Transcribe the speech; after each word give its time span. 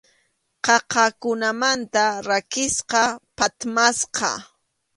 Qaqakunamanta 0.65 2.03
rakisqa, 2.27 3.03
phatmasqa. 3.37 4.31